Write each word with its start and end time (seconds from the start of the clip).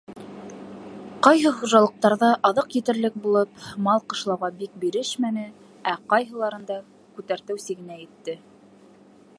Кайһы 1.25 1.51
хужалыҡтарҙа 1.57 2.29
аҙыҡ 2.49 2.77
етерлек 2.77 3.19
булып, 3.25 3.67
мал 3.89 4.01
ҡышлауға 4.13 4.51
бик 4.63 4.81
бирешмәне, 4.85 5.45
ә 5.93 5.95
ҡайһыларында 6.15 6.81
күтәртеү 7.19 7.61
сигенә 7.69 8.03
етте. 8.03 8.39